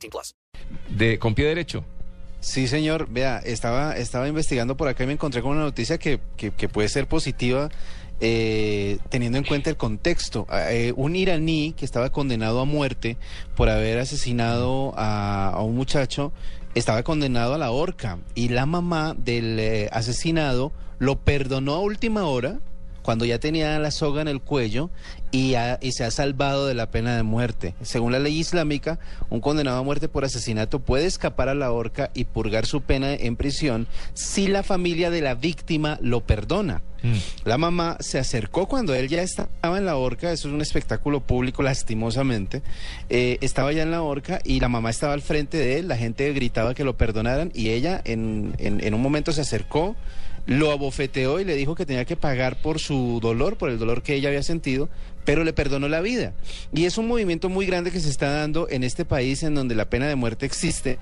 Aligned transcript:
18 0.00 0.10
plus. 0.10 0.34
De, 0.88 1.18
con 1.18 1.34
pie 1.34 1.46
derecho. 1.46 1.84
Sí, 2.40 2.68
señor. 2.68 3.08
Vea, 3.10 3.38
estaba, 3.38 3.96
estaba 3.96 4.26
investigando 4.26 4.76
por 4.76 4.88
acá 4.88 5.04
y 5.04 5.06
me 5.06 5.12
encontré 5.12 5.42
con 5.42 5.52
una 5.52 5.62
noticia 5.62 5.98
que, 5.98 6.20
que, 6.36 6.50
que 6.52 6.68
puede 6.68 6.88
ser 6.88 7.06
positiva 7.06 7.68
eh, 8.20 8.98
teniendo 9.08 9.38
en 9.38 9.44
cuenta 9.44 9.70
el 9.70 9.76
contexto. 9.76 10.46
Eh, 10.52 10.92
un 10.96 11.16
iraní 11.16 11.74
que 11.76 11.84
estaba 11.84 12.10
condenado 12.10 12.60
a 12.60 12.64
muerte 12.64 13.16
por 13.56 13.68
haber 13.68 13.98
asesinado 13.98 14.92
a, 14.96 15.50
a 15.50 15.62
un 15.62 15.74
muchacho 15.74 16.32
estaba 16.74 17.02
condenado 17.02 17.54
a 17.54 17.58
la 17.58 17.70
horca 17.70 18.18
y 18.34 18.48
la 18.48 18.66
mamá 18.66 19.14
del 19.16 19.58
eh, 19.58 19.88
asesinado 19.92 20.72
lo 20.98 21.18
perdonó 21.18 21.74
a 21.74 21.80
última 21.80 22.24
hora 22.24 22.60
cuando 23.02 23.24
ya 23.24 23.38
tenía 23.38 23.78
la 23.78 23.90
soga 23.90 24.22
en 24.22 24.28
el 24.28 24.40
cuello 24.40 24.90
y, 25.30 25.54
ha- 25.54 25.78
y 25.80 25.92
se 25.92 26.04
ha 26.04 26.10
salvado 26.10 26.66
de 26.66 26.74
la 26.74 26.90
pena 26.90 27.16
de 27.16 27.22
muerte. 27.22 27.74
Según 27.82 28.12
la 28.12 28.18
ley 28.18 28.38
islámica, 28.38 28.98
un 29.30 29.40
condenado 29.40 29.78
a 29.78 29.82
muerte 29.82 30.08
por 30.08 30.24
asesinato 30.24 30.80
puede 30.80 31.06
escapar 31.06 31.48
a 31.48 31.54
la 31.54 31.70
horca 31.72 32.10
y 32.14 32.24
purgar 32.24 32.66
su 32.66 32.80
pena 32.82 33.12
en 33.14 33.36
prisión 33.36 33.86
si 34.14 34.48
la 34.48 34.62
familia 34.62 35.10
de 35.10 35.20
la 35.20 35.34
víctima 35.34 35.98
lo 36.02 36.20
perdona. 36.20 36.82
La 37.44 37.56
mamá 37.56 37.96
se 38.00 38.18
acercó 38.18 38.66
cuando 38.68 38.94
él 38.94 39.08
ya 39.08 39.22
estaba 39.22 39.78
en 39.78 39.86
la 39.86 39.96
horca, 39.96 40.32
eso 40.32 40.48
es 40.48 40.54
un 40.54 40.60
espectáculo 40.60 41.20
público 41.20 41.62
lastimosamente, 41.62 42.60
eh, 43.08 43.38
estaba 43.40 43.72
ya 43.72 43.82
en 43.84 43.90
la 43.90 44.02
horca 44.02 44.40
y 44.44 44.60
la 44.60 44.68
mamá 44.68 44.90
estaba 44.90 45.14
al 45.14 45.22
frente 45.22 45.56
de 45.56 45.78
él, 45.78 45.88
la 45.88 45.96
gente 45.96 46.30
gritaba 46.34 46.74
que 46.74 46.84
lo 46.84 46.98
perdonaran 46.98 47.52
y 47.54 47.70
ella 47.70 48.02
en, 48.04 48.54
en- 48.58 48.84
en 48.84 48.92
un 48.92 49.00
momento 49.00 49.32
se 49.32 49.40
acercó, 49.40 49.96
lo 50.50 50.72
abofeteó 50.72 51.38
y 51.38 51.44
le 51.44 51.54
dijo 51.54 51.76
que 51.76 51.86
tenía 51.86 52.04
que 52.04 52.16
pagar 52.16 52.60
por 52.60 52.80
su 52.80 53.20
dolor, 53.22 53.56
por 53.56 53.70
el 53.70 53.78
dolor 53.78 54.02
que 54.02 54.16
ella 54.16 54.30
había 54.30 54.42
sentido, 54.42 54.88
pero 55.24 55.44
le 55.44 55.52
perdonó 55.52 55.88
la 55.88 56.00
vida. 56.00 56.32
Y 56.74 56.84
es 56.84 56.98
un 56.98 57.08
movimiento 57.08 57.48
muy 57.48 57.66
grande 57.66 57.90
que 57.90 58.00
se 58.00 58.08
está 58.10 58.30
dando 58.30 58.68
en 58.68 58.84
este 58.84 59.04
país 59.04 59.42
en 59.42 59.54
donde 59.54 59.74
la 59.74 59.88
pena 59.90 60.08
de 60.08 60.16
muerte 60.16 60.46
existe, 60.46 60.98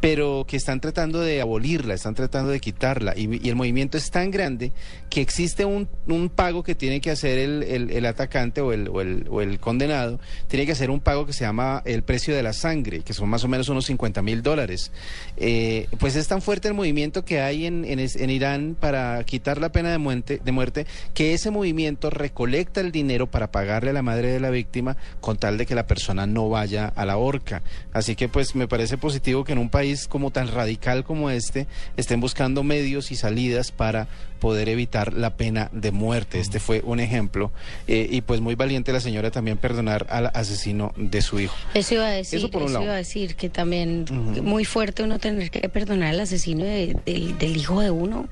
pero 0.00 0.44
que 0.46 0.56
están 0.56 0.80
tratando 0.80 1.20
de 1.20 1.40
abolirla, 1.40 1.94
están 1.94 2.14
tratando 2.14 2.50
de 2.50 2.60
quitarla. 2.60 3.14
Y, 3.16 3.48
el 3.48 3.56
movimiento 3.56 3.98
es 3.98 4.10
tan 4.10 4.30
grande 4.30 4.72
que 5.10 5.20
existe 5.20 5.64
un, 5.64 5.88
un 6.06 6.28
pago 6.28 6.62
que 6.62 6.74
tiene 6.74 7.00
que 7.00 7.10
hacer 7.10 7.38
el, 7.38 7.62
el- 7.62 8.06
atacante 8.06 8.60
o 8.60 8.72
el, 8.72 8.88
o, 8.88 9.40
el, 9.40 9.60
condenado, 9.60 10.18
tiene 10.48 10.66
que 10.66 10.72
hacer 10.72 10.90
un 10.90 11.00
pago 11.00 11.24
que 11.24 11.32
se 11.32 11.44
llama 11.44 11.82
el 11.84 12.02
precio 12.02 12.34
de 12.34 12.42
la 12.42 12.52
sangre, 12.52 13.00
que 13.00 13.14
son 13.14 13.28
más 13.28 13.44
o 13.44 13.48
menos 13.48 13.68
unos 13.68 13.86
50 13.86 14.22
mil 14.22 14.42
dólares. 14.42 14.90
Eh, 15.36 15.86
pues 16.00 16.16
es 16.16 16.26
tan 16.28 16.42
fuerte 16.42 16.68
el 16.68 16.74
movimiento 16.74 17.24
que 17.24 17.40
hay 17.40 17.66
en, 17.66 17.84
en, 17.86 18.30
Irán 18.30 18.76
para 18.78 19.22
quitar 19.24 19.60
la 19.60 19.70
pena 19.70 19.90
de 19.92 19.98
muerte, 19.98 20.40
de 20.44 20.52
muerte, 20.52 20.86
que 21.14 21.32
ese 21.34 21.50
movimiento 21.50 22.10
recolecta 22.10 22.80
el 22.80 22.90
dinero 22.90 23.30
para 23.30 23.50
pagarle 23.62 23.90
a 23.90 23.92
la 23.92 24.02
madre 24.02 24.32
de 24.32 24.40
la 24.40 24.50
víctima 24.50 24.96
con 25.20 25.36
tal 25.36 25.56
de 25.56 25.66
que 25.66 25.76
la 25.76 25.86
persona 25.86 26.26
no 26.26 26.48
vaya 26.48 26.86
a 26.96 27.06
la 27.06 27.16
horca. 27.16 27.62
Así 27.92 28.16
que 28.16 28.28
pues 28.28 28.56
me 28.56 28.66
parece 28.66 28.98
positivo 28.98 29.44
que 29.44 29.52
en 29.52 29.58
un 29.58 29.70
país 29.70 30.08
como 30.08 30.32
tan 30.32 30.48
radical 30.48 31.04
como 31.04 31.30
este 31.30 31.68
estén 31.96 32.20
buscando 32.20 32.64
medios 32.64 33.12
y 33.12 33.16
salidas 33.16 33.70
para 33.70 34.08
poder 34.40 34.68
evitar 34.68 35.12
la 35.12 35.36
pena 35.36 35.68
de 35.72 35.92
muerte. 35.92 36.40
Este 36.40 36.58
fue 36.58 36.82
un 36.84 36.98
ejemplo. 36.98 37.52
Eh, 37.86 38.08
y 38.10 38.22
pues 38.22 38.40
muy 38.40 38.56
valiente 38.56 38.92
la 38.92 38.98
señora 38.98 39.30
también 39.30 39.56
perdonar 39.58 40.08
al 40.10 40.32
asesino 40.34 40.92
de 40.96 41.22
su 41.22 41.38
hijo. 41.38 41.54
Eso 41.74 41.94
iba 41.94 42.06
a 42.06 42.10
decir, 42.10 42.38
Eso 42.38 42.46
eso, 42.48 42.52
por 42.52 42.64
un 42.64 42.72
lado. 42.72 42.84
iba 42.84 42.94
a 42.94 42.96
decir 42.96 43.36
que 43.36 43.48
también 43.48 44.06
muy 44.42 44.64
fuerte 44.64 45.04
uno 45.04 45.20
tener 45.20 45.52
que 45.52 45.68
perdonar 45.68 46.08
al 46.08 46.18
asesino 46.20 46.64
de- 46.64 46.96
del 47.06 47.56
hijo 47.56 47.80
de 47.80 47.92
uno. 47.92 48.26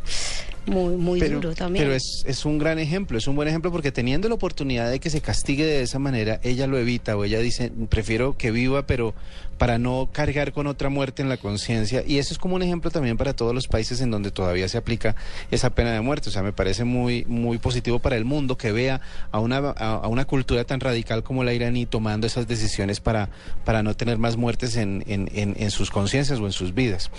Muy, 0.66 0.96
muy 0.96 1.20
duro 1.20 1.54
también. 1.54 1.84
Pero 1.84 1.94
es, 1.94 2.22
es 2.26 2.44
un 2.44 2.58
gran 2.58 2.78
ejemplo, 2.78 3.18
es 3.18 3.26
un 3.26 3.36
buen 3.36 3.48
ejemplo 3.48 3.70
porque 3.72 3.92
teniendo 3.92 4.28
la 4.28 4.34
oportunidad 4.34 4.90
de 4.90 5.00
que 5.00 5.10
se 5.10 5.20
castigue 5.20 5.64
de 5.64 5.82
esa 5.82 5.98
manera, 5.98 6.40
ella 6.42 6.66
lo 6.66 6.78
evita 6.78 7.16
o 7.16 7.24
ella 7.24 7.40
dice, 7.40 7.72
prefiero 7.88 8.36
que 8.36 8.50
viva, 8.50 8.86
pero 8.86 9.14
para 9.60 9.76
no 9.76 10.08
cargar 10.10 10.52
con 10.52 10.66
otra 10.66 10.88
muerte 10.88 11.20
en 11.20 11.28
la 11.28 11.36
conciencia. 11.36 12.02
Y 12.06 12.16
eso 12.16 12.32
es 12.32 12.38
como 12.38 12.54
un 12.56 12.62
ejemplo 12.62 12.90
también 12.90 13.18
para 13.18 13.34
todos 13.34 13.54
los 13.54 13.68
países 13.68 14.00
en 14.00 14.10
donde 14.10 14.30
todavía 14.30 14.66
se 14.70 14.78
aplica 14.78 15.16
esa 15.50 15.68
pena 15.68 15.92
de 15.92 16.00
muerte. 16.00 16.30
O 16.30 16.32
sea, 16.32 16.42
me 16.42 16.54
parece 16.54 16.84
muy, 16.84 17.26
muy 17.28 17.58
positivo 17.58 17.98
para 17.98 18.16
el 18.16 18.24
mundo 18.24 18.56
que 18.56 18.72
vea 18.72 19.02
a 19.30 19.38
una, 19.38 19.58
a, 19.58 19.96
a 19.96 20.08
una 20.08 20.24
cultura 20.24 20.64
tan 20.64 20.80
radical 20.80 21.22
como 21.22 21.44
la 21.44 21.52
iraní 21.52 21.84
tomando 21.84 22.26
esas 22.26 22.48
decisiones 22.48 23.00
para, 23.00 23.28
para 23.66 23.82
no 23.82 23.94
tener 23.94 24.16
más 24.16 24.38
muertes 24.38 24.76
en, 24.76 25.04
en, 25.06 25.28
en, 25.34 25.54
en 25.58 25.70
sus 25.70 25.90
conciencias 25.90 26.38
o 26.40 26.46
en 26.46 26.52
sus 26.52 26.72
vidas. 26.72 27.10